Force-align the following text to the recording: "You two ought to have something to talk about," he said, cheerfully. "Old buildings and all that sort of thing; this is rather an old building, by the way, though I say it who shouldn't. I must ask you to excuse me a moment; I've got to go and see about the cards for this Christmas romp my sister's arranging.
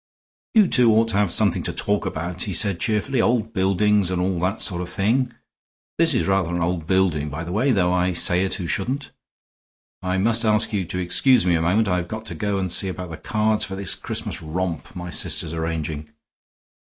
"You 0.55 0.67
two 0.67 0.91
ought 0.93 1.09
to 1.09 1.17
have 1.17 1.31
something 1.31 1.61
to 1.61 1.71
talk 1.71 2.07
about," 2.07 2.41
he 2.41 2.53
said, 2.55 2.79
cheerfully. 2.79 3.21
"Old 3.21 3.53
buildings 3.53 4.09
and 4.09 4.19
all 4.19 4.39
that 4.39 4.59
sort 4.59 4.81
of 4.81 4.89
thing; 4.89 5.31
this 5.99 6.15
is 6.15 6.27
rather 6.27 6.49
an 6.49 6.59
old 6.63 6.87
building, 6.87 7.29
by 7.29 7.43
the 7.43 7.51
way, 7.51 7.71
though 7.71 7.93
I 7.93 8.13
say 8.13 8.43
it 8.43 8.55
who 8.55 8.65
shouldn't. 8.65 9.11
I 10.01 10.17
must 10.17 10.43
ask 10.43 10.73
you 10.73 10.85
to 10.85 10.97
excuse 10.97 11.45
me 11.45 11.53
a 11.53 11.61
moment; 11.61 11.87
I've 11.87 12.07
got 12.07 12.25
to 12.25 12.33
go 12.33 12.57
and 12.57 12.71
see 12.71 12.87
about 12.87 13.11
the 13.11 13.17
cards 13.17 13.63
for 13.63 13.75
this 13.75 13.93
Christmas 13.93 14.41
romp 14.41 14.95
my 14.95 15.11
sister's 15.11 15.53
arranging. 15.53 16.09